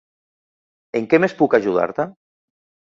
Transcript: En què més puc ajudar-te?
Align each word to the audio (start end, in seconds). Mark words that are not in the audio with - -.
En 1.01 1.07
què 1.13 1.21
més 1.27 1.37
puc 1.45 1.59
ajudar-te? 1.61 2.11